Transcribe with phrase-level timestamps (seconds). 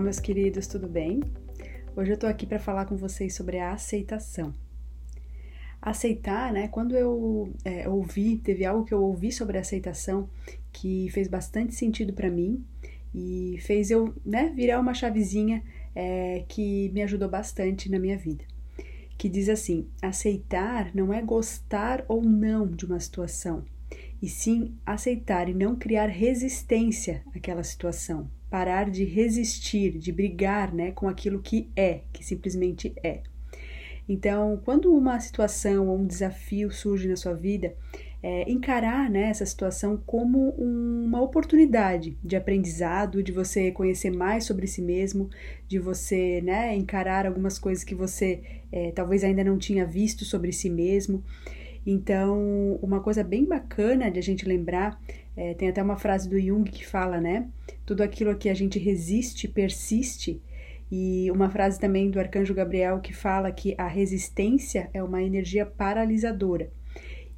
[0.00, 1.20] Olá, meus queridos, tudo bem?
[1.94, 4.54] Hoje eu tô aqui para falar com vocês sobre a aceitação.
[5.78, 6.68] Aceitar, né?
[6.68, 10.26] Quando eu é, ouvi, teve algo que eu ouvi sobre aceitação
[10.72, 12.64] que fez bastante sentido para mim
[13.14, 15.62] e fez eu, né, virar uma chavezinha
[15.94, 18.42] é, que me ajudou bastante na minha vida.
[19.18, 23.66] Que diz assim: aceitar não é gostar ou não de uma situação,
[24.22, 30.90] e sim aceitar e não criar resistência àquela situação, parar de resistir, de brigar né,
[30.90, 33.20] com aquilo que é, que simplesmente é.
[34.08, 37.76] Então, quando uma situação ou um desafio surge na sua vida,
[38.22, 44.66] é, encarar né, essa situação como uma oportunidade de aprendizado, de você conhecer mais sobre
[44.66, 45.30] si mesmo,
[45.66, 50.52] de você né, encarar algumas coisas que você é, talvez ainda não tinha visto sobre
[50.52, 51.22] si mesmo.
[51.84, 55.00] Então, uma coisa bem bacana de a gente lembrar,
[55.36, 57.48] é, tem até uma frase do Jung que fala, né?
[57.86, 60.42] Tudo aquilo que a gente resiste persiste.
[60.92, 65.64] E uma frase também do arcanjo Gabriel que fala que a resistência é uma energia
[65.64, 66.70] paralisadora.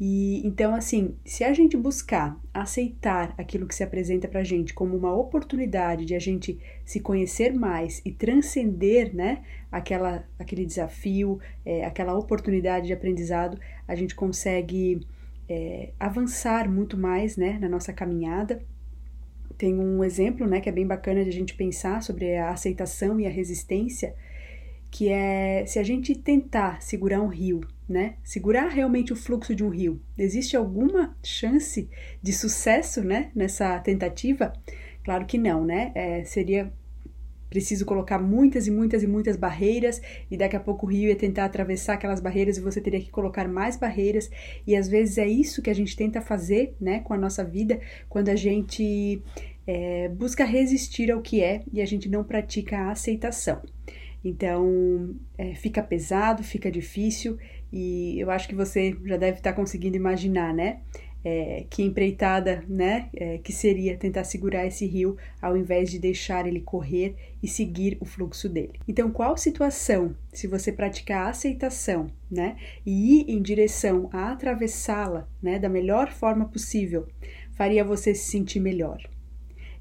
[0.00, 4.72] E então, assim, se a gente buscar aceitar aquilo que se apresenta para a gente
[4.72, 11.40] como uma oportunidade de a gente se conhecer mais e transcender, né, aquela, aquele desafio,
[11.66, 15.00] é, aquela oportunidade de aprendizado, a gente consegue
[15.48, 18.62] é, avançar muito mais, né, na nossa caminhada.
[19.56, 23.18] Tem um exemplo, né, que é bem bacana de a gente pensar sobre a aceitação
[23.18, 24.14] e a resistência,
[24.92, 28.16] que é se a gente tentar segurar um rio né?
[28.22, 30.00] Segurar realmente o fluxo de um rio.
[30.16, 31.88] Existe alguma chance
[32.22, 33.30] de sucesso, né?
[33.34, 34.52] Nessa tentativa?
[35.02, 35.92] Claro que não, né?
[35.94, 36.72] É, seria
[37.48, 41.16] preciso colocar muitas e muitas e muitas barreiras e daqui a pouco o rio ia
[41.16, 44.30] tentar atravessar aquelas barreiras e você teria que colocar mais barreiras
[44.66, 47.00] e às vezes é isso que a gente tenta fazer, né?
[47.00, 49.22] Com a nossa vida quando a gente
[49.66, 53.62] é, busca resistir ao que é e a gente não pratica a aceitação.
[54.24, 57.38] Então, é, fica pesado, fica difícil
[57.72, 60.80] e eu acho que você já deve estar conseguindo imaginar, né?
[61.24, 63.08] É, que empreitada, né?
[63.14, 67.96] É, que seria tentar segurar esse rio ao invés de deixar ele correr e seguir
[68.00, 68.80] o fluxo dele.
[68.86, 72.56] Então, qual situação, se você praticar a aceitação, né?
[72.86, 75.58] E ir em direção a atravessá-la, né?
[75.58, 77.06] Da melhor forma possível,
[77.52, 78.98] faria você se sentir melhor?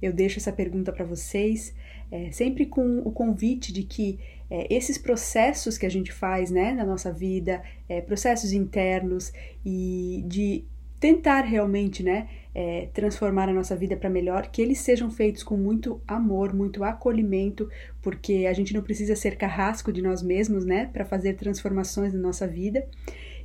[0.00, 1.74] Eu deixo essa pergunta para vocês,
[2.10, 4.18] é, sempre com o convite de que
[4.50, 9.32] é, esses processos que a gente faz né, na nossa vida, é, processos internos
[9.64, 10.64] e de
[11.00, 15.56] tentar realmente né, é, transformar a nossa vida para melhor, que eles sejam feitos com
[15.56, 17.68] muito amor, muito acolhimento,
[18.00, 22.20] porque a gente não precisa ser carrasco de nós mesmos né, para fazer transformações na
[22.20, 22.86] nossa vida.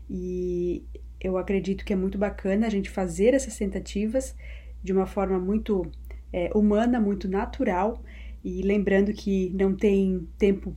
[0.09, 0.83] E
[1.19, 4.35] eu acredito que é muito bacana a gente fazer essas tentativas
[4.83, 5.89] de uma forma muito
[6.33, 8.01] é, humana, muito natural,
[8.44, 10.75] e lembrando que não tem tempo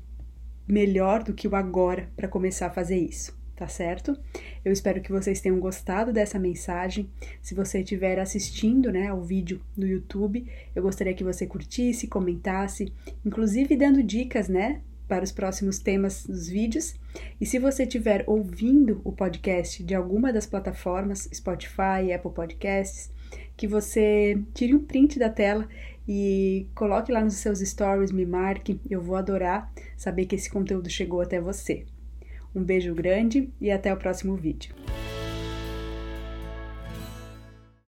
[0.67, 4.17] melhor do que o agora para começar a fazer isso, tá certo?
[4.65, 7.11] Eu espero que vocês tenham gostado dessa mensagem.
[7.43, 12.93] Se você estiver assistindo, né, ao vídeo no YouTube, eu gostaria que você curtisse, comentasse,
[13.25, 16.95] inclusive dando dicas, né, para os próximos temas dos vídeos.
[17.41, 23.13] E se você estiver ouvindo o podcast de alguma das plataformas, Spotify, Apple Podcasts,
[23.57, 25.69] que você tire um print da tela
[26.07, 30.91] e coloque lá nos seus stories, me marque, eu vou adorar saber que esse conteúdo
[30.91, 31.85] chegou até você.
[32.55, 34.75] Um beijo grande e até o próximo vídeo.